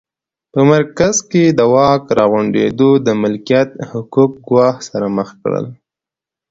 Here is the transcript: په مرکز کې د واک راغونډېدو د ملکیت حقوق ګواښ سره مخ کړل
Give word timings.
په 0.53 0.59
مرکز 0.71 1.15
کې 1.31 1.43
د 1.57 1.59
واک 1.73 2.03
راغونډېدو 2.19 2.89
د 3.05 3.07
ملکیت 3.23 3.69
حقوق 3.91 4.31
ګواښ 4.47 4.75
سره 4.89 5.07
مخ 5.17 5.29
کړل 5.41 5.65